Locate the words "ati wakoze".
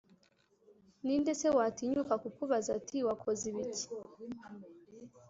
2.79-3.43